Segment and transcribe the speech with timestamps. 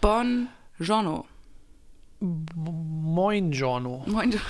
[0.00, 1.26] Bon Giorno.
[2.20, 4.04] Moin Giorno.
[4.06, 4.34] Moin.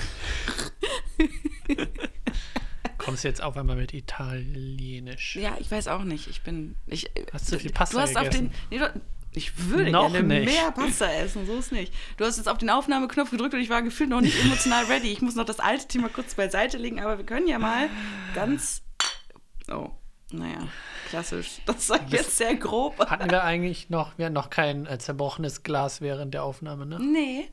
[2.98, 5.36] Kommst jetzt auf einmal mit Italienisch.
[5.36, 6.28] Ja, ich weiß auch nicht.
[6.28, 6.76] Ich bin.
[6.86, 8.50] Ich, Hast du viel Pasta Du hast auf den.
[8.50, 8.64] gegessen?
[8.70, 9.00] Nee, du,
[9.32, 10.52] ich würde Noch gerne nicht.
[10.52, 11.92] mehr Pasta essen, so ist nicht.
[12.16, 15.12] Du hast jetzt auf den Aufnahmeknopf gedrückt und ich war gefühlt noch nicht emotional ready.
[15.12, 17.88] Ich muss noch das alte Thema kurz beiseite legen, aber wir können ja mal
[18.34, 18.82] ganz.
[19.70, 19.90] Oh,
[20.32, 20.68] naja,
[21.08, 21.60] klassisch.
[21.66, 22.98] Das war jetzt sehr grob.
[22.98, 26.98] Hatten wir eigentlich noch, wir hatten noch kein äh, zerbrochenes Glas während der Aufnahme, ne?
[27.00, 27.50] Nee.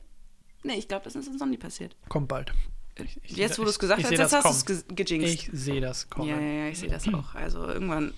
[0.62, 1.94] Nee, ich glaube, das ist in Sonny passiert.
[2.08, 2.52] Kommt bald.
[2.98, 4.86] Ich- ich- Jetzt, wo du es ich- gesagt ich hast, jetzt das hast du es
[4.88, 5.34] ge gejinxt.
[5.34, 6.28] Ich sehe das kommen.
[6.28, 7.34] Ja, ja, ja, ich sehe das auch.
[7.34, 8.12] Also irgendwann,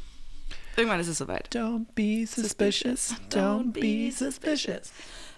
[0.76, 1.54] irgendwann ist es soweit.
[1.54, 4.92] Don't be suspicious, don't be suspicious.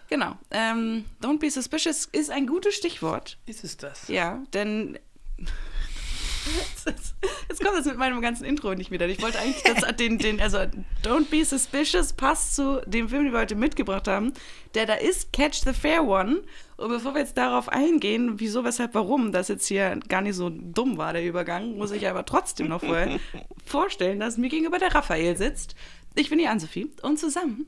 [0.08, 0.36] Genau.
[0.50, 3.38] Ähm, Don't be suspicious ist ein gutes Stichwort.
[3.46, 4.08] Ist es das?
[4.08, 4.98] Ja, denn.
[7.48, 9.06] Jetzt kommt das mit meinem ganzen Intro nicht wieder.
[9.08, 10.58] Ich wollte eigentlich das, den, den, also
[11.04, 14.32] Don't Be Suspicious passt zu dem Film, den wir heute mitgebracht haben,
[14.74, 16.42] der da ist Catch the Fair One.
[16.76, 20.50] Und bevor wir jetzt darauf eingehen, wieso, weshalb, warum das jetzt hier gar nicht so
[20.50, 23.20] dumm war, der Übergang, muss ich aber trotzdem noch vorher
[23.66, 25.74] vorstellen, dass mir gegenüber der Raphael sitzt.
[26.14, 27.66] Ich bin die Ann-Sophie und zusammen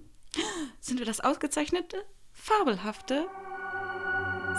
[0.81, 1.99] sind wir das ausgezeichnete,
[2.33, 3.27] fabelhafte,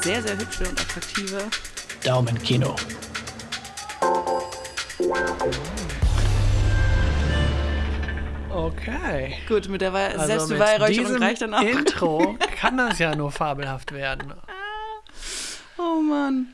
[0.02, 1.50] sehr, sehr hübsche und attraktive
[2.04, 2.76] Daumenkino.
[8.50, 9.36] Okay.
[9.48, 11.62] Gut, mit der Wei Also mit Selbstbeweihräucherung reicht dann auch.
[11.62, 14.34] Intro kann das ja nur fabelhaft werden.
[15.78, 16.54] Oh Mann.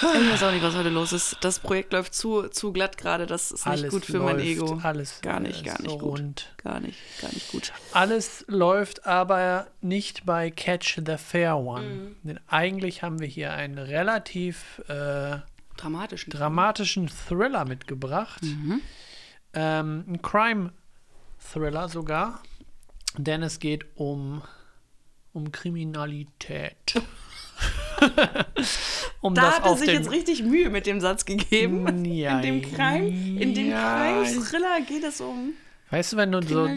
[0.00, 1.36] Ich weiß auch nicht, was heute los ist.
[1.40, 3.26] Das Projekt läuft zu, zu glatt gerade.
[3.26, 4.80] Das ist nicht Alles gut für mein läuft, Ego.
[4.82, 6.18] Alles Gar nicht, gar nicht so gut.
[6.18, 6.54] rund.
[6.62, 7.72] Gar nicht, gar nicht gut.
[7.92, 11.84] Alles läuft aber nicht bei Catch the Fair One.
[11.84, 12.16] Mhm.
[12.22, 15.38] Denn eigentlich haben wir hier einen relativ äh,
[15.78, 16.26] Dramatisch.
[16.26, 18.42] dramatischen Thriller mitgebracht.
[18.42, 18.80] Mhm.
[19.54, 22.42] Ähm, ein Crime-Thriller sogar.
[23.16, 24.42] Denn es geht um,
[25.32, 27.00] um Kriminalität.
[29.22, 32.04] um Da hat er sich jetzt richtig Mühe mit dem Satz gegeben.
[32.04, 33.96] Ja, in dem Crime, in dem ja.
[33.96, 35.54] Crime-Thriller geht es um
[35.90, 36.68] Weißt du, wenn du so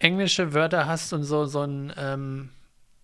[0.00, 2.48] englische Wörter hast und so, so ein, ähm,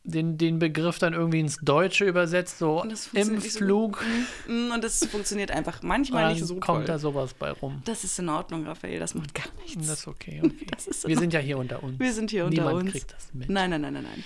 [0.05, 2.89] den, den Begriff dann irgendwie ins Deutsche übersetzt, so im
[3.35, 4.03] nicht so Flug,
[4.49, 6.85] Mm, Und das funktioniert einfach manchmal dann nicht so kommt toll.
[6.87, 7.83] da sowas bei rum.
[7.85, 8.99] Das ist in Ordnung, Raphael.
[8.99, 9.87] Das macht gar nichts.
[9.87, 10.67] Das ist okay, okay.
[10.71, 12.01] Das ist Wir sind ja hier unter uns.
[12.01, 12.93] Wir sind hier unter Niemand uns.
[12.93, 13.49] kriegt das mit.
[13.49, 14.25] Nein, nein, nein, nein, nein.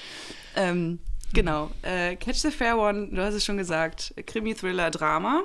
[0.56, 0.98] Ähm,
[1.34, 1.70] genau.
[1.82, 5.42] Äh, Catch the Fair One, du hast es schon gesagt, Krimi, Thriller, Drama.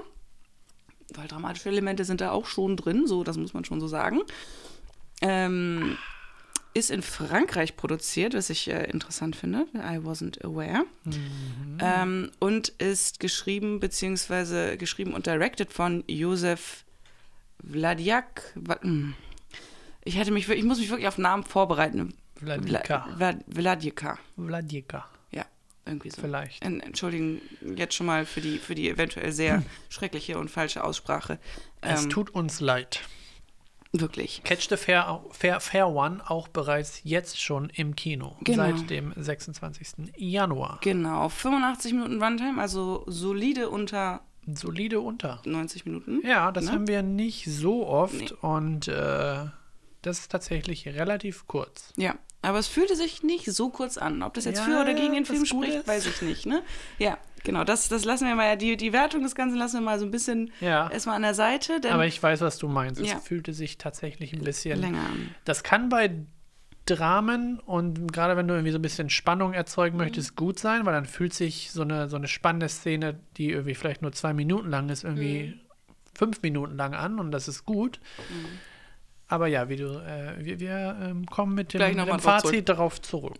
[1.13, 4.21] Weil dramatische Elemente sind da auch schon drin, so, das muss man schon so sagen.
[5.21, 5.97] Ähm,
[6.73, 9.65] ist in Frankreich produziert, was ich äh, interessant finde.
[9.75, 10.85] I wasn't aware.
[11.79, 16.85] Ähm, und ist geschrieben, beziehungsweise geschrieben und directed von Josef
[17.69, 18.53] Vladiak.
[18.81, 19.13] Hm.
[20.03, 22.13] Ich hätte mich, ich muss mich wirklich auf Namen vorbereiten.
[22.35, 23.07] Vladika.
[23.19, 24.17] Vla- Vladika.
[24.35, 25.07] Vladika.
[25.31, 25.45] Ja,
[25.85, 26.21] irgendwie so.
[26.21, 26.63] Vielleicht.
[26.63, 27.39] En- Entschuldigen
[27.75, 31.37] jetzt schon mal für die, für die eventuell sehr schreckliche und falsche Aussprache.
[31.81, 33.01] Es Ähm, tut uns leid.
[33.93, 34.41] Wirklich.
[34.43, 38.35] Catch the Fair, Fair, Fair One auch bereits jetzt schon im Kino.
[38.41, 38.63] Genau.
[38.75, 40.13] Seit dem 26.
[40.17, 40.79] Januar.
[40.81, 41.29] Genau.
[41.29, 45.39] 85 Minuten Runtime, also solide unter Solide unter.
[45.45, 46.21] 90 Minuten.
[46.25, 46.71] Ja, das Ne?
[46.71, 48.31] haben wir nicht so oft Nee.
[48.41, 49.45] und äh,
[50.01, 51.93] das ist tatsächlich relativ kurz.
[51.95, 54.23] Ja, aber es fühlte sich nicht so kurz an.
[54.23, 56.47] Ob das jetzt Ja, für oder gegen den Film spricht, weiß ich nicht.
[56.47, 56.63] Ne?
[56.97, 57.63] Ja, genau.
[57.63, 60.11] Das, das lassen wir mal, die, die Wertung des Ganzen lassen wir mal so ein
[60.11, 60.89] bisschen Ja.
[60.89, 61.79] erstmal an der Seite.
[61.91, 63.01] Aber ich weiß, was du meinst.
[63.01, 63.17] Ja.
[63.17, 65.35] Es fühlte sich tatsächlich ein bisschen länger an.
[65.45, 66.11] Das kann bei
[66.85, 70.03] Dramen und gerade wenn du irgendwie so ein bisschen Spannung erzeugen Mhm.
[70.03, 73.75] möchtest, gut sein, weil dann fühlt sich so eine, so eine spannende Szene, die irgendwie
[73.75, 75.59] vielleicht nur zwei Minuten lang ist, irgendwie Mhm.
[76.17, 77.99] fünf Minuten lang an und das ist gut.
[78.29, 78.45] Mhm.
[79.27, 82.99] Aber ja, wie du, äh, wir, wir ähm, kommen mit dem, mit dem Fazit darauf
[83.01, 83.37] zurück.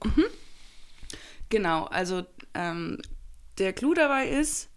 [1.49, 2.23] Genau, also
[2.53, 2.99] ähm,
[3.61, 4.69] der Clou dabei ist,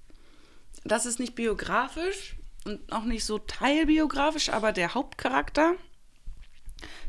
[0.85, 5.75] das ist nicht biografisch und auch nicht so teilbiografisch, aber der Hauptcharakter,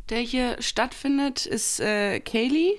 [0.09, 2.74] der hier stattfindet, ist äh, Kaylee.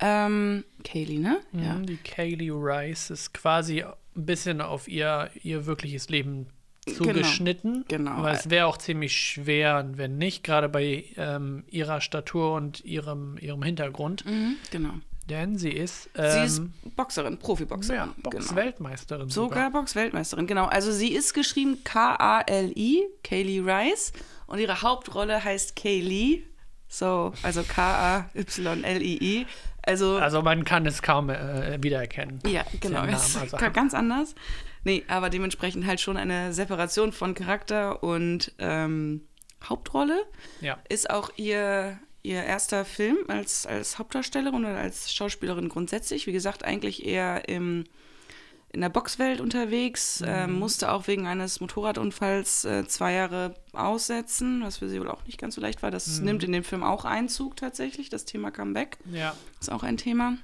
[0.00, 1.40] Ähm, Kaylee, ne?
[1.52, 1.74] Ja.
[1.74, 6.46] Mhm, Die Kaylee Rice ist quasi ein bisschen auf ihr, ihr wirkliches Leben
[6.86, 7.84] zugeschnitten.
[7.88, 8.12] genau.
[8.12, 13.38] Aber es wäre auch ziemlich schwer, wenn nicht, gerade bei ähm, ihrer Statur und ihrem,
[13.38, 14.24] ihrem Hintergrund.
[14.26, 14.94] Mhm, genau.
[15.30, 16.62] Denn sie ist, Sie ähm, ist
[16.96, 17.96] Boxerin, Profiboxerin.
[17.96, 18.30] ja, genau.
[18.30, 20.66] Box-Weltmeisterin Sogar Box-Weltmeisterin, genau.
[20.66, 24.12] Also sie ist geschrieben K-A-L-I, Kaylee Rice.
[24.46, 26.42] Und ihre Hauptrolle heißt Kaylee.
[26.88, 27.62] So, also
[28.44, 29.46] K-A-Y-L-I-I.
[29.86, 32.40] Also, Also man kann es kaum äh, wiedererkennen.
[32.46, 33.00] ja, genau.
[33.00, 34.34] Namen, also ga- ganz anders.
[34.84, 39.22] Nee, aber dementsprechend halt schon eine Separation von Charakter und ähm,
[39.62, 40.22] Hauptrolle.
[40.60, 40.78] Ja.
[40.88, 46.26] Ist auch ihr, ihr erster Film als, als Hauptdarstellerin oder als Schauspielerin grundsätzlich.
[46.26, 47.84] Wie gesagt, eigentlich eher im,
[48.72, 50.26] in der Boxwelt unterwegs, Mhm.
[50.26, 55.24] äh, musste auch wegen eines Motorradunfalls äh, zwei Jahre aussetzen, was für sie wohl auch
[55.26, 55.90] nicht ganz so leicht war.
[55.92, 56.24] Das Mhm.
[56.24, 59.36] nimmt in dem Film auch Einzug tatsächlich, das Thema Comeback Ja.
[59.60, 60.36] ist auch ein Thema.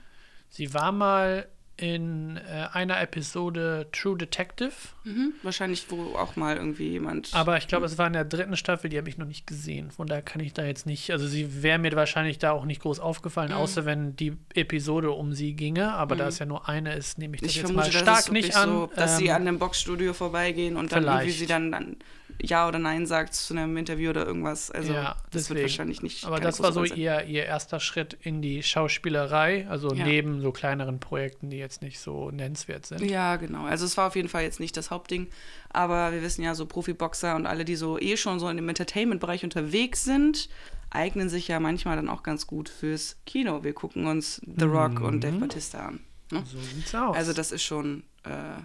[0.50, 1.49] Sie war mal
[1.81, 4.73] in äh, einer Episode True Detective,
[5.03, 5.32] Mhm.
[5.43, 7.31] Wahrscheinlich, wo auch mal irgendwie jemand.
[7.32, 9.91] aber ich glaube, es war in der dritten Staffel, die habe ich noch nicht gesehen.
[9.91, 12.82] Von daher kann ich da jetzt nicht, also sie wäre mir wahrscheinlich da auch nicht
[12.82, 13.05] groß Mhm.
[13.05, 15.93] aufgefallen, außer wenn die Episode um sie ginge.
[15.94, 18.31] Aber da es ja nur eine ist, nehme ich das ich jetzt vermute, mal stark
[18.31, 18.69] nicht an.
[18.69, 21.38] so, dass sie Ähm, an einem Boxstudio vorbeigehen und dann irgendwie vielleicht.
[21.38, 21.97] sie dann, dann
[22.43, 24.71] Ja oder Nein sagt zu einem Interview oder irgendwas.
[24.71, 25.61] Also Ja, das deswegen.
[25.61, 26.25] wird wahrscheinlich nicht.
[26.27, 30.05] Aber das war so ihr, ihr erster Schritt in die Schauspielerei, also Ja.
[30.05, 33.02] neben so kleineren Projekten, die jetzt nicht so nennenswert sind.
[33.02, 33.64] Ja, genau.
[33.64, 35.28] Also es war auf jeden Fall jetzt nicht das Hauptding,
[35.70, 38.69] aber wir wissen ja, so Profiboxer und alle, die so eh schon so in dem
[38.69, 40.49] Entertainment-Bereich unterwegs sind,
[40.90, 43.62] eignen sich ja manchmal dann auch ganz gut fürs Kino.
[43.62, 46.00] Wir gucken uns The Rock und Dave Bautista an.
[46.31, 46.43] Ne?
[46.44, 47.17] So sieht's aus.
[47.17, 48.61] Also das ist schon, äh,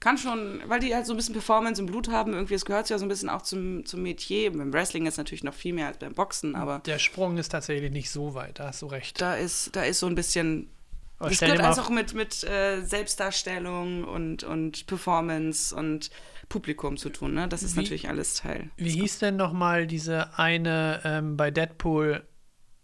[0.00, 2.88] kann schon, weil die halt so ein bisschen Performance im Blut haben, irgendwie, es gehört
[2.88, 4.52] ja so ein bisschen auch zum, zum Metier.
[4.52, 7.90] Beim Wrestling jetzt natürlich noch viel mehr als beim Boxen, aber der Sprung ist tatsächlich
[7.90, 9.20] nicht so weit, da hast du recht.
[9.20, 10.70] da ist, da ist so ein bisschen
[11.18, 16.10] Aber das gehört alles auch mit, mit äh, Selbstdarstellung und, und Performance und
[16.48, 17.34] Publikum zu tun.
[17.34, 17.48] Ne?
[17.48, 18.70] Das ist Wie- natürlich alles Teil.
[18.76, 22.22] Wie hieß denn nochmal diese eine ähm, bei Deadpool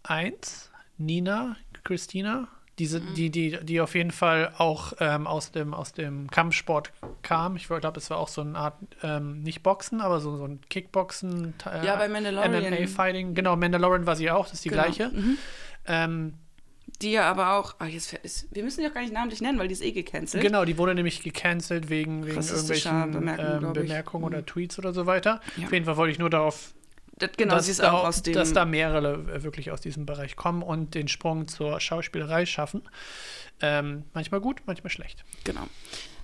[0.03, 0.71] 1?
[0.97, 1.55] Nina?
[1.83, 2.47] Christina?
[2.77, 3.13] Diese, Mhm.
[3.15, 6.91] die, die, die auf jeden Fall auch ähm, aus, dem, aus dem Kampfsport
[7.21, 7.55] kam.
[7.55, 10.59] Ich glaube, es war auch so eine Art, ähm, nicht Boxen, aber so, so ein
[10.69, 11.53] Kickboxen.
[11.65, 12.51] Äh, Ja, bei Mandalorian.
[12.73, 13.33] MMA-Fighting.
[13.33, 14.83] Genau, Mandalorian war sie auch, das ist die Genau.
[14.83, 15.09] gleiche.
[15.87, 16.33] Ähm,
[17.01, 19.59] Die ja aber auch, ah, jetzt ist, wir müssen die auch gar nicht namentlich nennen,
[19.59, 20.41] weil die ist eh gecancelt.
[20.41, 23.73] Genau, die wurde nämlich gecancelt wegen, wegen irgendwelchen Bemerkungen, ähm.
[23.73, 25.41] Bemerkungen oder Tweets oder so weiter.
[25.57, 25.65] Ja.
[25.65, 26.73] Auf jeden Fall wollte ich nur darauf
[27.17, 31.07] Das, genau, dass, da, dass da mehrere äh, wirklich aus diesem Bereich kommen und den
[31.07, 32.83] Sprung zur Schauspielerei schaffen.
[33.61, 35.23] Ähm, manchmal gut, manchmal schlecht.
[35.43, 35.67] Genau.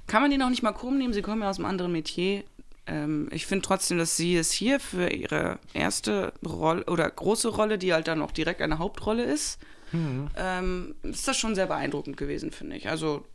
[0.07, 1.13] Kann man die noch nicht mal krumm nehmen?
[1.13, 2.43] Sie kommen ja aus einem anderen Metier.
[2.87, 7.77] Ähm, ich finde trotzdem, dass sie es hier für ihre erste Rolle oder große Rolle,
[7.77, 9.59] die halt dann auch direkt eine Hauptrolle ist,
[9.93, 12.87] ähm, ist das schon sehr beeindruckend gewesen, finde ich.
[12.89, 13.25] Also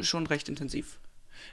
[0.00, 0.98] schon recht intensiv.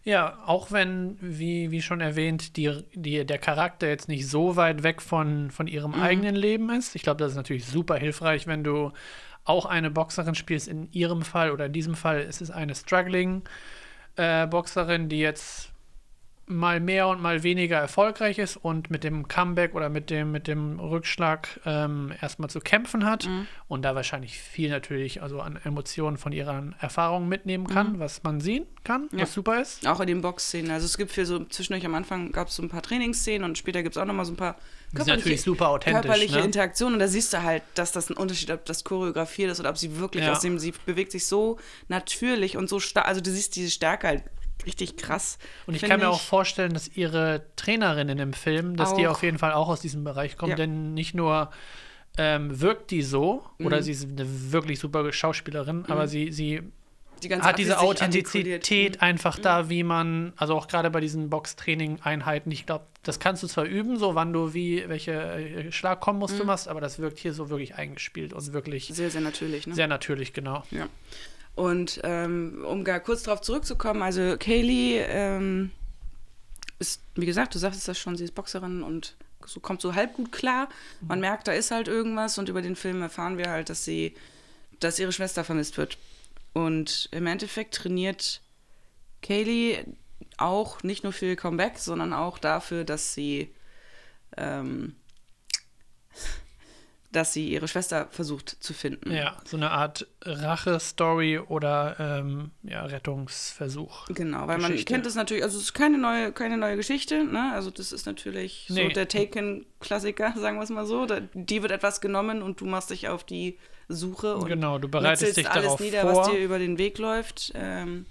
[0.04, 4.84] Ja, auch wenn, wie, wie schon erwähnt, die, die, der Charakter jetzt nicht so weit
[4.84, 6.02] weg von, von ihrem Mhm.
[6.02, 6.96] eigenen Leben ist.
[6.96, 8.92] Ich glaube, das ist natürlich super hilfreich, wenn du
[9.44, 10.68] auch eine Boxerin spielst.
[10.68, 13.44] In ihrem Fall oder in diesem Fall ist es eine struggling
[14.16, 15.70] äh, Boxerin, die jetzt
[16.48, 20.48] mal mehr und mal weniger erfolgreich ist und mit dem Comeback oder mit dem, mit
[20.48, 23.48] dem Rückschlag ähm, erstmal zu kämpfen hat Mhm.
[23.68, 28.42] und da wahrscheinlich viel natürlich also an Emotionen von ihren Erfahrungen mitnehmen kann, was man
[28.42, 29.18] sehen kann, Mhm.
[29.18, 29.24] Ja.
[29.24, 29.88] was super ist.
[29.88, 30.70] Auch in den Boxszenen.
[30.70, 33.58] Also es gibt für so zwischendurch am Anfang gab es so ein paar Trainingsszenen und
[33.58, 34.56] später gibt es auch noch mal so ein paar
[34.94, 36.02] sind natürlich super authentisch.
[36.04, 36.44] körperliche Ne?
[36.46, 39.72] Interaktionen und da siehst du halt, dass das ein Unterschied, ob das choreografiert ist oder
[39.72, 40.32] ob sie wirklich Ja.
[40.32, 41.58] aus dem, sie bewegt sich so
[41.90, 44.24] natürlich und so stark, also du siehst diese Stärke halt
[44.66, 45.38] richtig krass.
[45.68, 49.12] Und ich kann mir auch vorstellen, dass ihre Trainerin in dem Film, dass die Auch.
[49.12, 50.56] auf jeden Fall auch aus diesem Bereich kommt, Ja.
[50.56, 51.52] denn nicht nur
[52.18, 53.82] ähm, wirkt die so, oder Mhm.
[53.82, 56.62] sie ist eine wirklich super Schauspielerin, aber sie, sie
[57.24, 57.80] die hat diese.
[57.80, 59.02] Authentizität Mhm.
[59.02, 63.48] einfach da, wie man, also auch gerade bei diesen Boxtraining-Einheiten, ich glaube, das kannst du
[63.48, 67.34] zwar üben, so wann du wie, welche äh, Schlagkombos du machst, aber das wirkt hier
[67.34, 69.76] so wirklich eingespielt und wirklich Sehr, sehr natürlich, ne?
[69.76, 70.64] sehr natürlich, genau.
[70.72, 70.88] Ja.
[71.56, 75.72] Und ähm, um gar kurz darauf zurückzukommen, also Kaylee ähm,
[76.80, 80.16] ist, wie gesagt, du sagtest das schon, sie ist Boxerin und so kommt so halb
[80.16, 80.68] gut klar.
[81.02, 84.16] Man merkt, da ist halt irgendwas und über den Film erfahren wir halt, dass sie,
[84.80, 85.98] dass ihre Schwester vermisst wird.
[86.54, 88.42] Und im Endeffekt trainiert
[89.22, 89.86] Kaylee
[90.38, 93.54] auch nicht nur für ihr Comeback, sondern auch dafür, dass sie
[94.38, 94.96] ähm,
[97.16, 99.12] dass sie ihre Schwester versucht zu finden.
[99.12, 104.08] Ja, so eine Art Rache-Story oder ähm, ja, Rettungsversuch.
[104.10, 104.94] Genau, weil man Geschichte.
[104.94, 107.52] kennt das natürlich, also es ist keine neue, keine neue Geschichte, ne?
[107.54, 108.90] Also das ist natürlich so Nee.
[108.90, 111.06] der Taken-Klassiker, sagen wir es mal so.
[111.06, 113.58] Da, die wird etwas genommen und du machst dich auf die
[113.88, 116.16] Suche und Genau, du bereitest dich alles darauf nieder, vor.
[116.18, 117.52] was dir über den Weg läuft.
[117.56, 118.06] Ähm,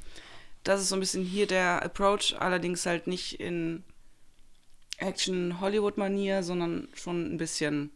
[0.63, 3.83] das ist so ein bisschen hier der Approach, allerdings halt nicht in
[4.99, 7.91] Action-Hollywood-Manier, sondern schon ein bisschen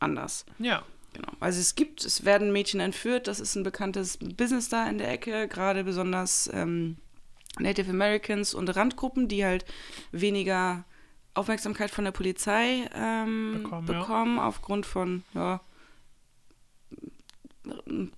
[0.00, 0.44] anders.
[0.58, 1.32] Ja, Genau.
[1.40, 5.10] Also es gibt, es werden Mädchen entführt, das ist ein bekanntes Business da in der
[5.10, 6.96] Ecke, gerade besonders ähm,
[7.58, 9.64] Native Americans und Randgruppen, die halt
[10.12, 10.84] weniger
[11.34, 14.46] Aufmerksamkeit von der Polizei ähm, Bekommen, bekommen, ja.
[14.46, 15.60] aufgrund von ja,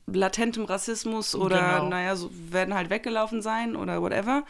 [0.07, 1.89] latentem Rassismus oder Genau.
[1.89, 4.45] naja, so werden halt weggelaufen sein oder whatever.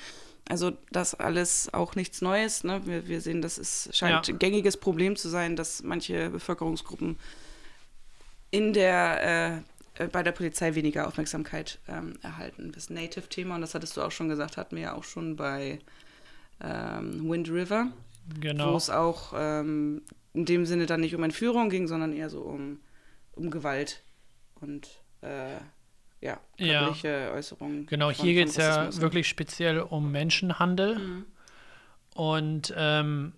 [0.50, 2.64] Also das alles auch nichts Neues.
[2.64, 2.80] Ne?
[2.85, 4.35] Wir, wir sehen, das ist, scheint Ja.
[4.35, 7.19] ein gängiges Problem zu sein, dass manche Bevölkerungsgruppen
[8.50, 9.62] in der,
[9.97, 12.73] äh, äh, bei der Polizei weniger Aufmerksamkeit ähm, erhalten.
[12.73, 15.78] Das Native-Thema, und das hattest du auch schon gesagt, hatten wir ja auch schon bei
[16.61, 17.88] ähm, Wind River,
[18.35, 18.76] wo Genau.
[18.76, 20.02] es auch ähm,
[20.35, 22.80] in dem Sinne dann nicht um Entführung ging, sondern eher so um,
[23.33, 24.02] um Gewalt
[24.61, 24.88] und
[25.23, 25.57] äh,
[26.21, 26.79] ja, Ja.
[26.81, 27.87] körperliche Äußerungen.
[27.87, 29.00] Genau, von- hier geht es ja Rassismus.
[29.00, 30.99] wirklich speziell um Menschenhandel.
[30.99, 31.25] Mhm.
[32.15, 33.33] Und ähm,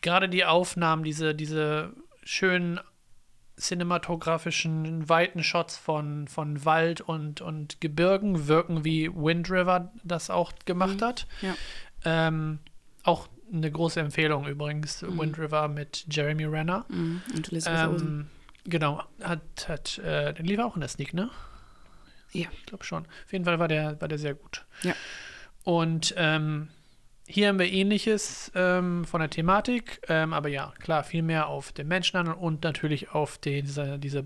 [0.00, 1.92] gerade die Aufnahmen, diese, diese
[2.24, 2.80] schönen
[3.58, 10.52] cinematografischen weiten Shots von, von Wald und, und Gebirgen wirken wie Wind River das auch
[10.64, 11.04] gemacht Mhm.
[11.04, 11.26] hat.
[11.42, 11.54] Ja.
[12.04, 12.58] Ähm,
[13.04, 16.84] auch eine große Empfehlung übrigens, Wind River mit Jeremy Renner.
[16.88, 17.22] Mhm.
[17.34, 18.00] Und Elizabeth.
[18.00, 18.26] Ähm,
[18.64, 21.30] genau, hat, hat äh, den lief auch in der Sneak, ne?
[22.32, 22.48] Ja.
[22.52, 23.04] Ich glaube schon.
[23.24, 24.64] Auf jeden Fall war der, war der sehr gut.
[24.82, 24.94] Ja.
[25.64, 26.68] Und ähm,
[27.26, 31.72] hier haben wir ähnliches ähm, von der Thematik, ähm, aber ja, klar, viel mehr auf
[31.72, 34.22] den Menschenhandel und natürlich auf die, diese, diese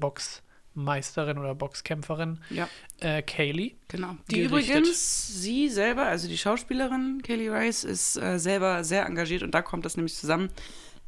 [0.74, 2.68] Boxmeisterin oder Boxkämpferin Ja,
[3.00, 3.74] äh, Kaylee.
[3.88, 4.16] genau.
[4.30, 4.76] Die gerichtet.
[4.76, 9.62] übrigens, sie selber, also die Schauspielerin Kaylee Rice, ist äh, selber sehr engagiert und da
[9.62, 10.48] kommt das nämlich zusammen.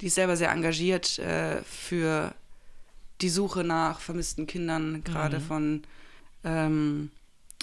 [0.00, 2.34] Die ist selber sehr engagiert äh, für
[3.20, 5.42] die Suche nach vermissten Kindern, gerade Mhm.
[5.42, 5.82] von
[6.44, 7.10] ähm,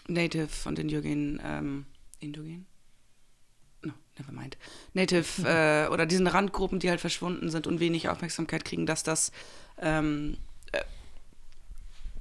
[0.07, 1.85] Native und Indogen, ähm,
[2.19, 2.65] Indogen?
[3.81, 4.57] No, never mind.
[4.93, 9.31] Native äh, oder diesen Randgruppen, die halt verschwunden sind und wenig Aufmerksamkeit kriegen, dass das
[9.79, 10.37] ähm,
[10.71, 10.81] äh,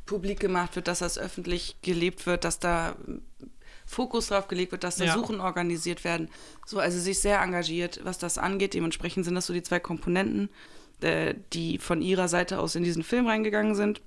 [0.06, 3.46] publik gemacht wird, dass das öffentlich gelebt wird, dass da äh,
[3.86, 5.14] Fokus drauf gelegt wird, dass da Ja.
[5.14, 6.30] Suchen organisiert werden.
[6.64, 8.72] So, also sich sehr engagiert, was das angeht.
[8.72, 10.48] Dementsprechend sind das so die zwei Komponenten,
[11.02, 14.00] äh, die von ihrer Seite aus in diesen Film reingegangen sind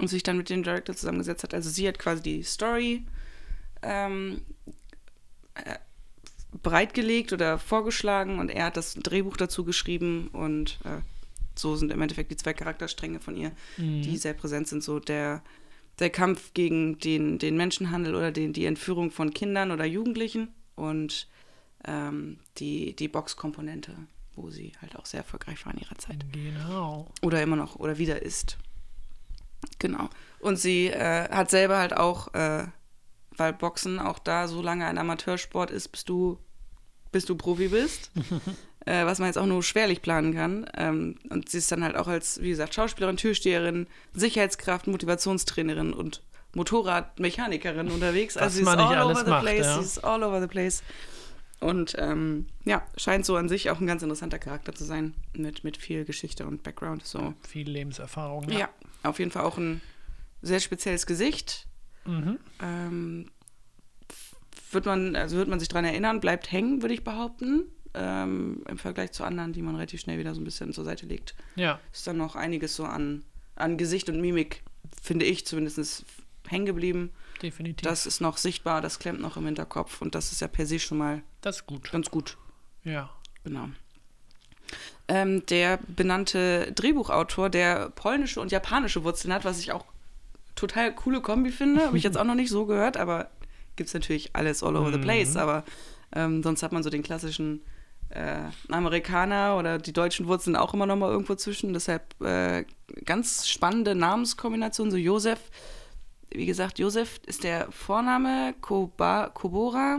[0.00, 1.54] und sich dann mit dem Director zusammengesetzt hat.
[1.54, 3.04] Also sie hat quasi die Story
[3.82, 4.42] ähm,
[5.54, 5.76] äh,
[6.62, 10.98] bereitgelegt oder vorgeschlagen und er hat das Drehbuch dazu geschrieben und äh,
[11.54, 14.02] so sind im Endeffekt die zwei Charakterstränge von ihr, Mhm.
[14.02, 14.82] die sehr präsent sind.
[14.82, 15.42] So der,
[15.98, 21.28] der Kampf gegen den, den Menschenhandel oder den, die Entführung von Kindern oder Jugendlichen und
[21.84, 23.94] ähm, die, die Boxkomponente,
[24.34, 26.24] wo sie halt auch sehr erfolgreich war in ihrer Zeit.
[26.32, 27.10] Genau.
[27.22, 28.58] Oder immer noch oder wieder ist.
[29.78, 30.08] Genau.
[30.40, 32.64] Und sie äh, hat selber halt auch, äh,
[33.36, 36.38] weil Boxen auch da so lange ein Amateursport ist, bis du,
[37.12, 38.10] bis du Profi bist,
[38.86, 40.66] äh, was man jetzt auch nur schwerlich planen kann.
[40.76, 46.22] Ähm, und sie ist dann halt auch als, wie gesagt, Schauspielerin, Türsteherin, Sicherheitskraft, Motivationstrainerin und
[46.54, 48.36] Motorradmechanikerin unterwegs.
[48.36, 49.66] Also sie ist all over the macht, place.
[49.66, 49.78] ja.
[49.78, 50.82] Sie ist all over the place.
[51.60, 55.62] Und ähm, ja, scheint so an sich auch ein ganz interessanter Charakter zu sein, mit,
[55.62, 57.04] mit viel Geschichte und Background.
[57.04, 57.34] So.
[57.46, 58.48] Viel Lebenserfahrung.
[58.48, 58.70] Ja.
[59.02, 59.80] Auf jeden Fall auch ein
[60.42, 61.66] sehr spezielles Gesicht.
[62.04, 62.38] Mhm.
[62.62, 63.30] Ähm,
[64.72, 67.64] wird man, also wird man sich daran erinnern, bleibt hängen, würde ich behaupten.
[67.92, 71.06] Ähm, Im Vergleich zu anderen, die man relativ schnell wieder so ein bisschen zur Seite
[71.06, 71.34] legt.
[71.56, 71.80] ja.
[71.92, 73.24] Ist dann noch einiges so an,
[73.56, 74.62] an Gesicht und Mimik,
[75.02, 76.04] finde ich zumindest,
[76.46, 77.10] hängen geblieben.
[77.42, 77.82] definitiv.
[77.82, 80.78] Das ist noch sichtbar, das klemmt noch im Hinterkopf und das ist ja per se
[80.78, 81.90] schon mal das gut.
[81.90, 82.38] ganz gut.
[82.84, 83.10] Ja.
[83.42, 83.68] Genau.
[85.08, 89.84] Ähm, der benannte Drehbuchautor, der polnische und japanische Wurzeln hat, was ich auch
[90.54, 93.28] total coole Kombi finde, habe ich jetzt auch noch nicht so gehört, aber
[93.76, 95.64] gibt es natürlich alles all over the place, aber
[96.14, 97.62] ähm, sonst hat man so den klassischen
[98.10, 102.64] äh, Amerikaner oder die deutschen Wurzeln auch immer noch mal irgendwo zwischen, deshalb äh,
[103.04, 105.38] ganz spannende Namenskombination, so Josef,
[106.30, 109.98] wie gesagt, Josef ist der Vorname, Koba, Kobora,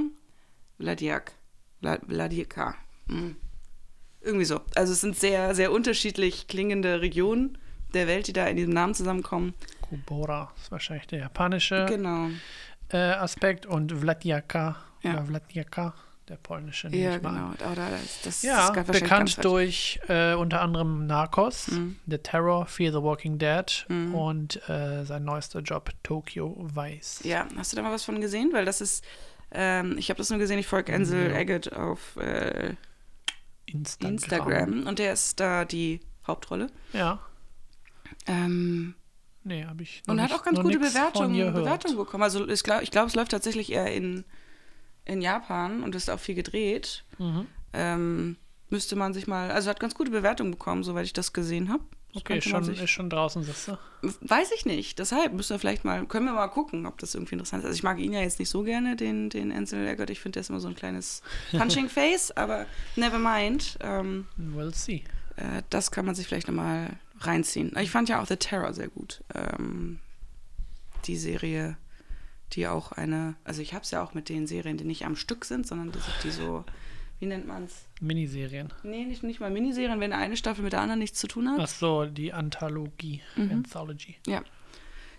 [0.79, 1.33] Vladiak,
[1.81, 2.75] Vla- Vladika.
[4.23, 4.61] Irgendwie so.
[4.75, 7.57] Also es sind sehr, sehr unterschiedlich klingende Regionen
[7.93, 9.53] der Welt, die da in diesem Namen zusammenkommen.
[9.81, 12.29] Kubora ist wahrscheinlich der japanische Genau.
[12.89, 15.13] äh, Aspekt und Vladjaka Ja.
[15.13, 15.93] oder Vladjaka,
[16.29, 16.87] der polnische.
[16.89, 17.51] Ja, genau.
[17.57, 21.97] das, das Ja, ganz bekannt durch äh, unter anderem Narcos, Mhm.
[22.07, 24.15] The Terror, Fear the Walking Dead Mhm.
[24.15, 27.21] und äh, sein neuester Job Tokyo Vice.
[27.23, 28.51] Ja, hast du da mal was von gesehen?
[28.53, 29.03] Weil das ist,
[29.51, 31.37] ähm, ich habe das nur gesehen, ich folge Ansel Ja.
[31.37, 32.75] Agate auf äh,
[33.65, 34.13] Instagram.
[34.13, 36.67] Instagram und der ist da die Hauptrolle.
[36.93, 37.19] Ja,
[38.27, 38.95] Ähm,
[39.43, 41.53] nee, habe ich und hat auch ganz gute Bewertungen.
[41.53, 42.23] Bewertungen bekommen.
[42.23, 44.25] Also ich glaube, ich, glaub, es läuft tatsächlich eher in,
[45.05, 47.03] in Japan und ist auch viel gedreht.
[47.17, 47.47] Mhm.
[47.73, 48.37] Ähm,
[48.69, 51.83] müsste man sich mal, also hat ganz gute Bewertungen bekommen, soweit ich das gesehen habe.
[52.13, 53.77] Das Okay, schon, sich- ist schon draußen, siehst du?
[54.21, 54.99] Weiß ich nicht.
[54.99, 57.67] Deshalb müssen wir vielleicht mal, können wir mal gucken, ob das irgendwie interessant ist.
[57.67, 60.09] Also ich mag ihn ja jetzt nicht so gerne, den, den Ansel Elgort.
[60.09, 62.65] Ich finde, der ist immer so ein kleines Punching Face, aber
[62.95, 63.77] never mind.
[63.81, 65.03] Ähm, We'll see.
[65.37, 67.71] äh, das kann man sich vielleicht nochmal reinziehen.
[67.79, 69.23] Ich fand ja auch The Terror sehr gut.
[69.33, 69.99] Ähm,
[71.05, 71.77] die Serie
[72.53, 75.15] die auch eine, also ich habe es ja auch mit den Serien, die nicht am
[75.15, 76.65] Stück sind, sondern die, die so,
[77.21, 77.87] wie nennt man es?
[78.01, 78.73] Miniserien.
[78.83, 81.59] Nee, nicht, nicht mal Miniserien, wenn eine Staffel mit der anderen nichts zu tun hat.
[81.61, 83.51] Ach so, die Anthologie, Mhm.
[83.51, 84.17] Anthology.
[84.27, 84.41] Ja,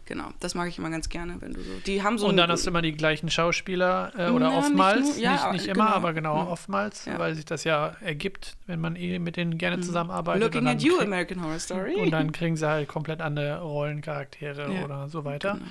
[0.05, 0.31] genau.
[0.41, 1.71] Das mag ich immer ganz gerne, wenn du so.
[1.87, 4.59] Die haben so Und dann hast du immer die gleichen Schauspieler äh, oder Ja, nicht
[4.67, 5.97] oftmals, nur- ja, nicht, nicht immer, genau.
[5.97, 6.47] aber genau Ja.
[6.49, 10.43] oftmals, weil sich das ja ergibt, wenn man eh mit denen gerne zusammenarbeitet.
[10.43, 11.95] Looking und dann at you, American Horror Story.
[11.95, 15.53] Und dann kriegen sie halt komplett andere Rollencharaktere oder so weiter.
[15.55, 15.67] Genau.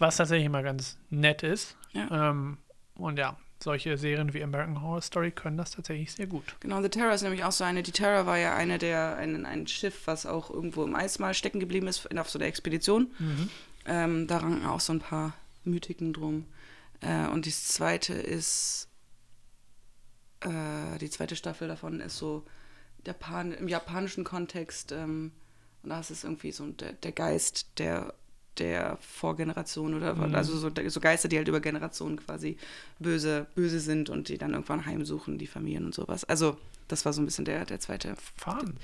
[0.00, 1.76] Was tatsächlich immer ganz nett ist.
[1.92, 2.30] Ja.
[2.30, 2.58] Ähm,
[2.96, 6.56] und ja, solche Serien wie American Horror Story können das tatsächlich sehr gut.
[6.60, 7.82] Genau, The Terror ist nämlich auch so eine.
[7.82, 11.34] Die Terror war ja eine der, ein, ein Schiff, was auch irgendwo im Eis mal
[11.34, 13.10] stecken geblieben ist, auf so einer Expedition.
[13.18, 13.50] Mhm.
[13.86, 15.34] Ähm, da ranken auch so ein paar
[15.64, 16.46] Mythiken drum.
[17.00, 18.88] Äh, und die zweite ist,
[20.40, 22.44] äh, die zweite Staffel davon ist so
[23.06, 24.92] Japan, im japanischen Kontext.
[24.92, 25.32] Ähm,
[25.82, 28.14] und da ist es irgendwie so der, der Geist der,
[28.58, 30.34] der Vorgeneration oder Mhm.
[30.34, 32.56] also so, so Geister, die halt über Generationen quasi
[32.98, 36.24] böse, böse sind und die dann irgendwann heimsuchen, die Familien und sowas.
[36.24, 36.56] Also,
[36.88, 38.76] das war so ein bisschen der, der zweite Fahren.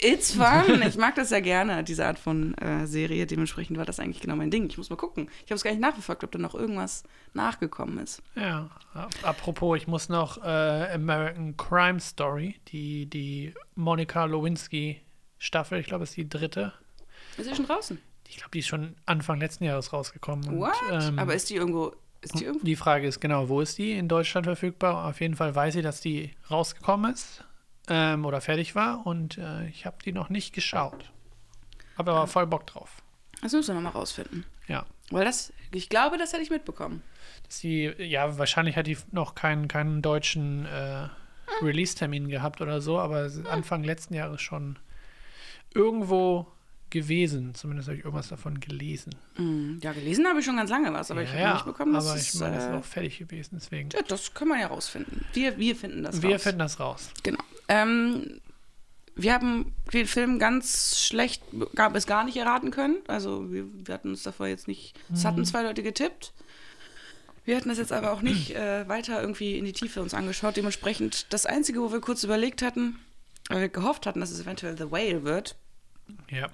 [0.00, 0.80] It's fun.
[0.86, 3.26] Ich mag das sehr gerne, diese Art von äh, Serie.
[3.26, 4.68] Dementsprechend war das eigentlich genau mein Ding.
[4.68, 5.28] Ich muss mal gucken.
[5.44, 7.02] Ich habe es gar nicht nachverfolgt, ob da noch irgendwas
[7.34, 8.22] nachgekommen ist.
[8.36, 15.00] Ja, ap- apropos, ich muss noch äh, American Crime Story, die, die Monica Lewinsky
[15.38, 16.72] Staffel, ich glaube, ist die dritte.
[17.36, 17.98] Ist sie schon draußen?
[18.28, 20.48] Ich glaube, die ist schon Anfang letzten Jahres rausgekommen.
[20.48, 20.74] Und, What?
[20.90, 21.94] ähm, Aber ist die irgendwo.
[22.20, 22.66] Ist die irgendwo?
[22.66, 25.06] die Frage ist genau, wo ist die in Deutschland verfügbar?
[25.06, 27.44] Auf jeden Fall weiß ich, dass die rausgekommen ist
[27.88, 31.12] ähm, oder fertig war und äh, ich habe die noch nicht geschaut.
[31.96, 33.02] Habe aber voll Bock drauf.
[33.40, 34.44] Das müssen wir nochmal rausfinden.
[34.66, 34.84] Ja.
[35.10, 37.02] Weil das, ich glaube, das hätte ich mitbekommen.
[37.46, 41.08] Dass die, ja, wahrscheinlich hat die noch keinen, keinen deutschen äh,
[41.62, 44.78] Release-Termin gehabt oder so, aber ist Anfang letzten Jahres schon
[45.74, 46.46] irgendwo
[46.90, 47.54] gewesen.
[47.54, 49.14] Zumindest habe ich irgendwas davon gelesen.
[49.36, 51.92] Mm, Ja, gelesen habe ich schon ganz lange was, aber ich habe ja, nicht bekommen,
[51.92, 53.90] dass aber es, ich meine, es ist äh, auch fertig gewesen, deswegen.
[53.90, 55.24] ja, das können wir ja rausfinden.
[55.32, 56.42] Wir, wir finden das Wir raus.
[56.42, 57.10] finden das raus.
[57.22, 57.38] Genau.
[57.68, 58.40] Ähm,
[59.14, 61.42] wir haben den Film ganz schlecht,
[61.74, 62.96] gab es gar nicht erraten können.
[63.08, 66.32] Also wir, wir hatten uns davor jetzt nicht, es hatten zwei Leute getippt.
[67.44, 70.56] Wir hatten das jetzt aber auch nicht äh, weiter irgendwie in die Tiefe uns angeschaut.
[70.56, 72.98] Dementsprechend das Einzige, wo wir kurz überlegt hatten,
[73.48, 75.56] weil wir gehofft hatten, dass es eventuell The Whale wird,
[76.30, 76.48] Ja.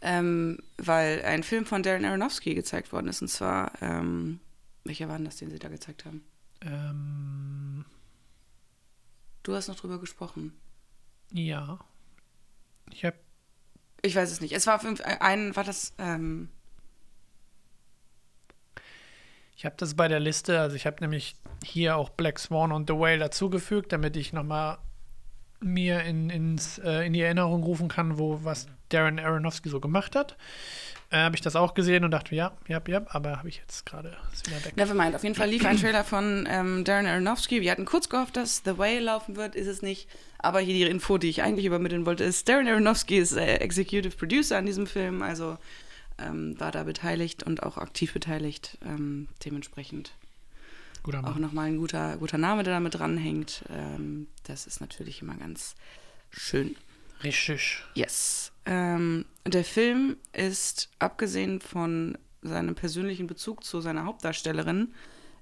[0.00, 3.20] ähm, weil ein Film von Darren Aronofsky gezeigt worden ist.
[3.22, 4.40] Und zwar, ähm,
[4.84, 6.24] welcher war denn das, den sie da gezeigt haben?
[6.62, 7.84] Ähm,
[9.42, 10.52] Du hast noch drüber gesprochen.
[11.32, 11.78] ja.
[12.92, 13.16] Ich habe
[14.02, 14.52] Ich weiß es nicht.
[14.52, 16.48] Es war auf jeden Fall ein, war das, ähm,
[19.56, 22.88] Ich habe das bei der Liste, also ich habe nämlich hier auch Black Swan und
[22.88, 24.78] The Whale dazugefügt, damit ich nochmal
[25.60, 30.16] mir in, ins, äh, in die Erinnerung rufen kann, wo was Darren Aronofsky so gemacht
[30.16, 30.36] hat.
[31.10, 33.86] Äh, habe ich das auch gesehen und dachte, ja, ja, ja, aber habe ich jetzt
[33.86, 34.76] gerade wieder weg.
[34.76, 35.16] Nevermind.
[35.16, 37.62] Auf jeden Fall lief ein Trailer von ähm, Darren Aronofsky.
[37.62, 40.06] Wir hatten kurz gehofft, dass The Whale laufen wird, ist es nicht.
[40.38, 44.16] Aber hier die Info, die ich eigentlich übermitteln wollte, ist, Darren Aronofsky ist äh, Executive
[44.16, 45.56] Producer an diesem Film, also
[46.18, 48.76] ähm, war da beteiligt und auch aktiv beteiligt.
[48.84, 50.12] Ähm, dementsprechend
[51.02, 51.40] Guter auch Mann.
[51.40, 53.64] nochmal ein guter, guter Name, der damit dranhängt.
[53.70, 55.74] Ähm, das ist natürlich immer ganz
[56.30, 56.76] schön.
[57.22, 57.82] Richtig.
[57.94, 58.52] Yes.
[58.64, 64.94] Ähm, der Film ist, abgesehen von seinem persönlichen Bezug zu seiner Hauptdarstellerin,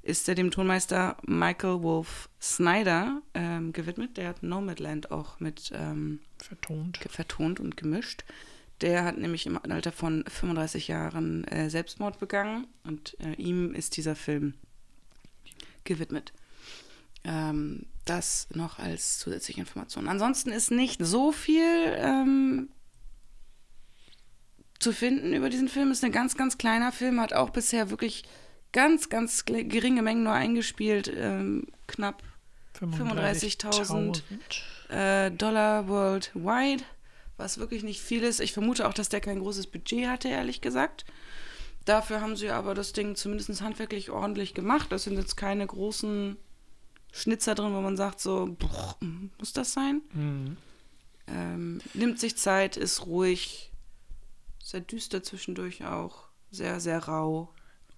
[0.02, 4.16] ist er dem Tonmeister Michael Wolf Snyder ähm, gewidmet.
[4.16, 6.98] Der hat Nomadland auch mit ähm, Vertont.
[7.10, 8.24] vertont und gemischt.
[8.82, 13.96] Der hat nämlich im Alter von 35 Jahren äh, Selbstmord begangen und äh, ihm ist
[13.96, 14.54] dieser Film
[15.84, 16.32] gewidmet.
[17.24, 20.08] Ähm, das noch als zusätzliche Information.
[20.08, 22.70] Ansonsten ist nicht so viel ähm,
[24.78, 25.90] zu finden über diesen Film.
[25.90, 28.24] Ist ein ganz, ganz kleiner Film, hat auch bisher wirklich
[28.72, 31.12] ganz, ganz geringe Mengen nur eingespielt.
[31.14, 32.22] Ähm, knapp
[32.80, 34.22] 35.000
[34.90, 36.84] äh, Dollar worldwide,
[37.36, 38.40] was wirklich nicht viel ist.
[38.40, 41.04] Ich vermute auch, dass der kein großes Budget hatte, ehrlich gesagt.
[41.86, 44.90] Dafür haben sie aber das Ding zumindest handwerklich ordentlich gemacht.
[44.90, 46.36] Das sind jetzt keine großen
[47.16, 48.96] Schnitzer drin, wo man sagt, so, boah,
[49.38, 50.02] muss das sein?
[50.12, 50.56] Mhm.
[51.28, 53.72] Ähm, nimmt sich Zeit, ist ruhig,
[54.62, 57.52] sehr düster zwischendurch auch, sehr, sehr rau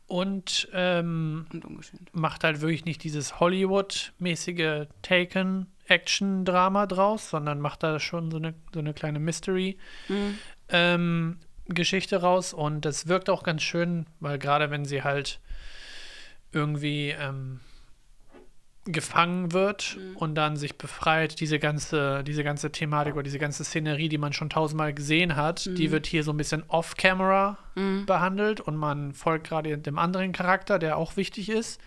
[0.06, 8.30] Und ähm, und macht halt wirklich nicht dieses Hollywood-mäßige Taken-Action-Drama draus, sondern macht da schon
[8.30, 9.76] so eine, so eine kleine Mystery.
[10.08, 10.38] Mhm.
[10.68, 11.38] ähm,
[12.12, 15.40] raus und das wirkt auch ganz schön, weil gerade wenn sie halt
[16.52, 17.60] irgendwie ähm,
[18.92, 24.08] gefangen wird und dann sich befreit, diese ganze, diese ganze Thematik oder diese ganze Szenerie,
[24.08, 27.58] die man schon tausendmal gesehen hat, die wird hier so ein bisschen off-camera
[28.06, 31.80] behandelt und man folgt gerade dem anderen Charakter, der auch wichtig ist.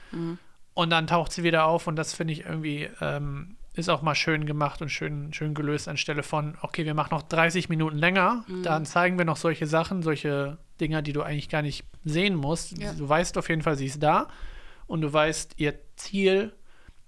[0.74, 4.16] Und dann taucht sie wieder auf und das finde ich irgendwie, ähm, ist auch mal
[4.16, 8.46] schön gemacht und schön, schön gelöst anstelle von, okay, wir machen noch 30 Minuten länger,
[8.64, 12.78] dann zeigen wir noch solche Sachen, solche Dinger, die du eigentlich gar nicht sehen musst.
[12.78, 12.94] Ja.
[12.94, 14.28] Du weißt auf jeden Fall, sie ist da
[14.88, 16.54] und du weißt, ihr Ziel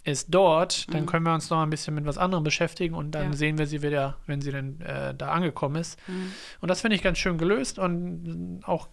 [0.06, 3.28] ist dort, dann können wir uns noch ein bisschen mit was anderem beschäftigen und dann
[3.28, 3.32] Mhm.
[3.34, 3.38] Ja.
[3.38, 5.98] sehen wir sie wieder, wenn sie dann äh, da angekommen ist.
[6.08, 6.34] Mhm.
[6.60, 8.90] Und das finde ich ganz schön gelöst und äh, auch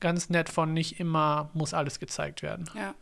[0.00, 2.68] ganz nett von nicht immer muss alles gezeigt werden.
[2.74, 2.94] Ja,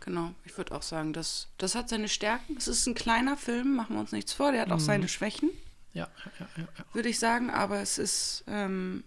[0.00, 0.30] genau.
[0.46, 2.56] Ich würde auch sagen, das, das hat seine Stärken.
[2.56, 4.50] Es ist ein kleiner Film, machen wir uns nichts vor.
[4.52, 5.50] Der hat auch seine Schwächen,
[5.92, 6.08] Ja,
[6.40, 6.84] ja, ja, ja.
[6.94, 7.50] würde ich sagen.
[7.50, 9.04] Aber es ist, ähm,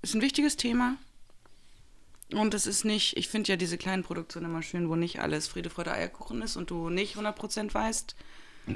[0.00, 0.96] ist ein wichtiges Thema.
[2.36, 5.48] Und es ist nicht, ich finde ja diese kleinen Produktionen immer schön, wo nicht alles
[5.48, 8.14] Friede, Freude, Eierkuchen ist und du nicht 100% weißt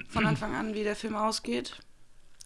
[0.08, 1.78] von Anfang an, wie der Film ausgeht.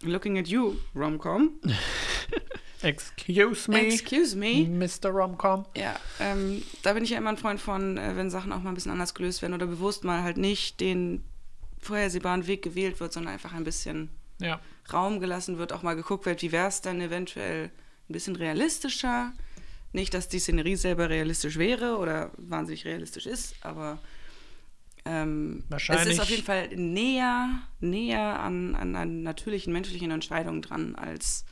[0.02, 1.60] Looking at you, Romcom.
[2.82, 4.66] Excuse me, Excuse me.
[4.66, 5.10] Mr.
[5.10, 5.66] Romcom.
[5.76, 8.70] Ja, ähm, da bin ich ja immer ein Freund von, äh, wenn Sachen auch mal
[8.70, 11.24] ein bisschen anders gelöst werden oder bewusst mal halt nicht den
[11.78, 14.60] vorhersehbaren Weg gewählt wird, sondern einfach ein bisschen Ja,
[14.92, 17.70] Raum gelassen wird, auch mal geguckt wird, wie wäre es dann eventuell
[18.08, 19.32] ein bisschen realistischer.
[19.92, 23.98] Nicht, dass die Szenerie selber realistisch wäre oder wahnsinnig realistisch ist, aber
[25.04, 30.94] ähm, es ist auf jeden Fall näher, näher an, an, an natürlichen menschlichen Entscheidungen dran
[30.94, 31.44] als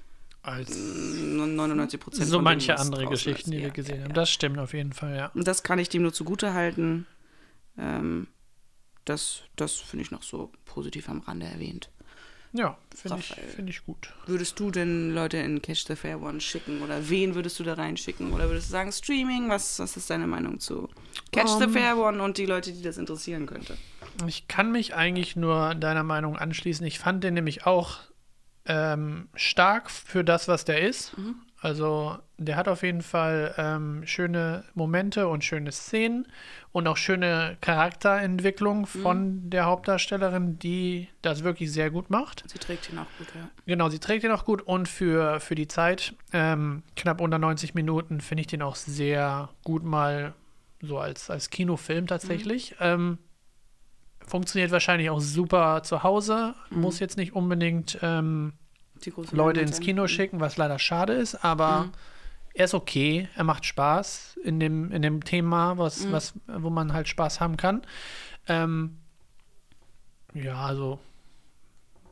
[0.42, 4.11] als 99 Prozent so manche andere Geschichten, die wir gesehen ja, haben.
[4.11, 4.14] Ja.
[4.14, 5.26] Das stimmt auf jeden Fall, ja.
[5.35, 7.07] Und das kann ich dem nur zugute halten.
[7.76, 8.26] Ähm,
[9.05, 11.90] das das finde ich noch so positiv am Rande erwähnt.
[12.52, 14.12] Ja, finde ich, find ich gut.
[14.26, 17.74] Würdest du denn Leute in Catch the Fair One schicken oder wen würdest du da
[17.74, 18.32] reinschicken?
[18.32, 19.48] Oder würdest du sagen Streaming?
[19.48, 20.88] Was, was ist deine Meinung zu
[21.30, 21.72] Catch the Um.
[21.72, 23.76] Fair One und die Leute, die das interessieren könnte?
[24.26, 26.84] Ich kann mich eigentlich nur deiner Meinung anschließen.
[26.86, 27.98] Ich fand den nämlich auch
[28.66, 31.14] ähm, stark für das, was der ist.
[31.60, 36.26] Also der hat auf jeden Fall ähm, schöne Momente und schöne Szenen
[36.72, 42.44] und auch schöne Charakterentwicklung von der Hauptdarstellerin, die das wirklich sehr gut macht.
[42.48, 43.50] Sie trägt ihn auch gut, ja.
[43.66, 47.74] Genau, sie trägt den auch gut und für, für die Zeit, ähm, knapp unter 90
[47.74, 50.32] Minuten, finde ich den auch sehr gut mal
[50.80, 52.74] so als, als Kinofilm tatsächlich.
[52.80, 53.18] Ähm,
[54.26, 58.54] funktioniert wahrscheinlich auch super zu Hause, muss jetzt nicht unbedingt ähm,
[59.32, 59.80] Leute ins.
[59.80, 61.92] Kino schicken, was leider schade ist, aber Mhm.
[62.54, 66.12] er ist okay, er macht Spaß in dem, in dem Thema, was, Mhm.
[66.12, 67.82] was, wo man halt Spaß haben kann.
[68.48, 68.96] Ähm,
[70.34, 70.98] ja, also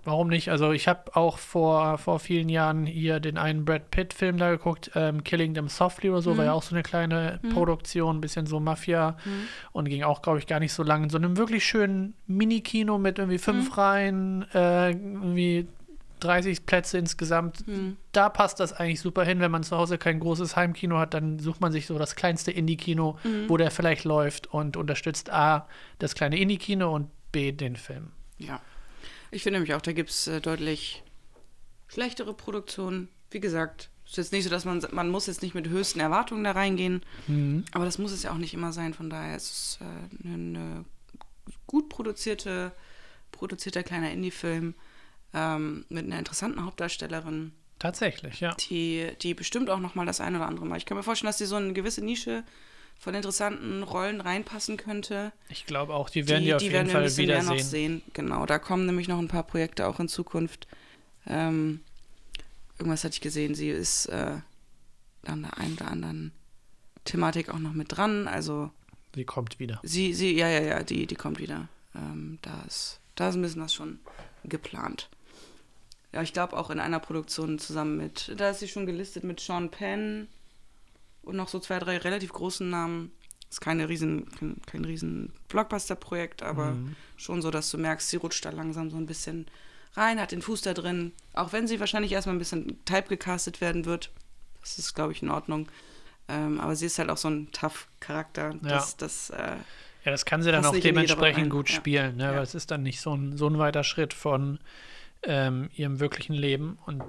[0.04, 0.48] warum nicht?
[0.50, 4.90] Also ich habe auch vor, vor vielen Jahren hier den einen Brad Pitt-Film da geguckt,
[4.94, 8.46] ähm, Killing Them Softly oder so, war ja auch so eine kleine Produktion, ein bisschen
[8.46, 9.16] so Mafia
[9.72, 11.04] und ging auch, glaube ich, gar nicht so lange.
[11.04, 15.68] In so einem wirklich schönen Mini-Kino mit irgendwie fünf Reihen, äh, irgendwie
[16.18, 17.66] 30 Plätze insgesamt.
[17.66, 17.96] Mhm.
[18.12, 19.40] Da passt das eigentlich super hin.
[19.40, 22.50] Wenn man zu Hause kein großes Heimkino hat, dann sucht man sich so das kleinste
[22.50, 23.48] Indie-Kino, Mhm.
[23.48, 28.08] wo der vielleicht läuft und unterstützt A, das kleine Indie-Kino und B, den Film.
[28.38, 28.60] Ja.
[29.30, 31.02] Ich finde nämlich auch, da gibt es äh, deutlich
[31.88, 33.08] schlechtere Produktionen.
[33.30, 36.00] Wie gesagt, es ist jetzt nicht so, dass man, man muss jetzt nicht mit höchsten
[36.00, 37.02] Erwartungen da reingehen.
[37.72, 38.94] Aber das muss es ja auch nicht immer sein.
[38.94, 40.84] Von daher ist es äh, eine, eine
[41.66, 42.72] gut produzierte,
[43.32, 44.72] produzierter kleiner Indie-Film
[45.34, 48.54] ähm, mit einer interessanten Hauptdarstellerin, Tatsächlich, ja.
[48.54, 50.78] die, die bestimmt auch noch mal das ein oder andere Mal.
[50.78, 52.42] Ich kann mir vorstellen, dass die so eine gewisse Nische
[52.98, 55.32] von interessanten Rollen reinpassen könnte.
[55.48, 58.00] Ich glaube auch, die werden die, auf jeden wir Fall bisschen mehr noch wiedersehen.
[58.00, 58.12] sehen.
[58.14, 60.66] Genau, da kommen nämlich noch ein paar Projekte auch in Zukunft.
[61.26, 61.80] Ähm,
[62.78, 64.38] irgendwas hatte ich gesehen, sie ist äh,
[65.26, 66.32] an der einen oder anderen
[67.04, 68.26] Thematik auch noch mit dran.
[68.26, 68.70] Also
[69.14, 69.78] Sie kommt wieder.
[69.84, 71.68] sie, sie, ja, ja, ja, die, die kommt wieder.
[71.94, 74.00] Ähm, da ist, da ist ein bisschen was schon
[74.44, 75.08] geplant.
[76.12, 79.40] Ja, ich glaube auch in einer Produktion zusammen mit, da ist sie schon gelistet mit
[79.40, 80.28] Sean Penn
[81.22, 83.12] und noch so zwei, drei relativ großen Namen.
[83.50, 86.76] Ist keine riesen, kein, kein riesen Blockbuster-Projekt, aber
[87.16, 89.46] schon so, dass du merkst, sie rutscht da langsam so ein bisschen
[89.94, 91.12] rein, hat den Fuß da drin.
[91.32, 94.10] Auch wenn sie wahrscheinlich erstmal ein bisschen type gecastet werden wird.
[94.60, 95.68] Das ist, glaube ich, in Ordnung.
[96.28, 98.54] Ähm, aber sie ist halt auch so ein Tough-Charakter.
[98.62, 99.56] Das, das, äh,
[100.04, 101.76] Ja, das kann sie dann auch dementsprechend gut Ja.
[101.76, 102.24] spielen, ne?
[102.24, 102.32] Ja.
[102.34, 104.58] weil es ist dann nicht so ein, so ein weiter Schritt von
[105.22, 106.78] ähm, ihrem wirklichen Leben.
[106.86, 107.02] Und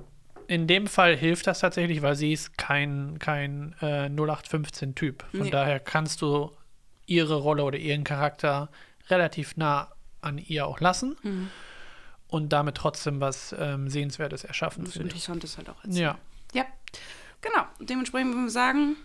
[0.47, 5.23] in dem Fall hilft das tatsächlich, weil sie ist kein, kein äh, 0815-Typ.
[5.31, 5.49] Von Nee.
[5.51, 6.51] daher kannst du
[7.05, 8.69] ihre Rolle oder ihren Charakter
[9.09, 9.91] relativ nah
[10.21, 11.49] an ihr auch lassen Mhm.
[12.27, 14.95] und damit trotzdem was ähm, Sehenswertes erschaffen, ich.
[14.97, 16.17] Interessantes halt auch Ja,
[16.53, 16.65] Ja,
[17.41, 17.63] genau.
[17.79, 18.95] Dementsprechend würden wir sagen,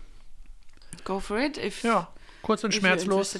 [1.03, 1.57] go for it.
[1.57, 2.07] If, ja,
[2.41, 3.39] kurz und schmerzlos.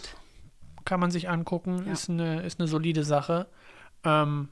[0.86, 1.93] kann man sich angucken, Ja.
[1.93, 3.47] ist, eine, ist eine solide Sache.
[4.04, 4.49] Ähm,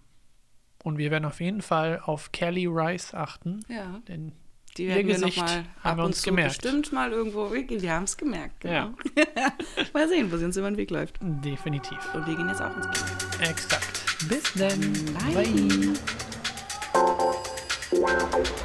[0.83, 4.33] und wir werden auf jeden Fall auf Kelly Rice achten, Ja, denn
[4.77, 6.61] die Ihr werden wir Gesicht nochmal haben ab wir uns zu gemerkt.
[6.61, 7.51] bestimmt mal irgendwo.
[7.53, 8.59] Wir, wir haben es gemerkt.
[8.61, 8.73] Genau.
[8.73, 8.93] Ja.
[9.93, 11.19] mal sehen, wo sie uns über den Weg läuft.
[11.21, 11.97] definitiv.
[12.15, 13.49] Und wir gehen jetzt auch ins Kino.
[13.51, 14.03] Exakt.
[14.27, 14.79] Bis dann.
[15.33, 15.45] Bye.
[17.91, 18.63] Bye.